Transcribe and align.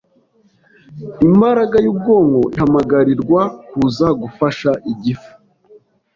Imbaraga 1.27 1.75
y’ubwonko 1.85 2.41
ihamagarirwa 2.55 3.41
kuza 3.69 4.07
gufasha 4.21 4.69
igifu, 4.91 5.31